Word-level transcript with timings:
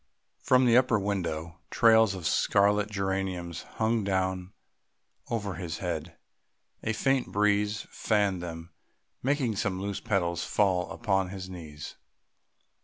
From 0.39 0.65
the 0.65 0.75
upper 0.77 0.97
window 0.97 1.59
trails 1.69 2.15
of 2.15 2.25
scarlet 2.25 2.89
geraniums 2.89 3.61
hung 3.77 4.03
down 4.03 4.51
over 5.29 5.53
his 5.53 5.77
head; 5.77 6.17
a 6.81 6.91
faint 6.91 7.31
breeze 7.31 7.85
fanned 7.91 8.41
them, 8.41 8.71
making 9.21 9.57
some 9.57 9.79
loose 9.79 9.99
petals 9.99 10.43
fall 10.43 10.89
upon 10.89 11.29
his 11.29 11.51
knees. 11.51 11.97